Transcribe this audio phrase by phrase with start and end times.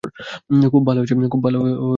[0.71, 1.81] খুব ভালো হয়েছে, ধন্যবাদ।